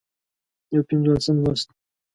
یو 0.73 0.81
پينځوسم 0.87 1.35
لوست 1.43 1.67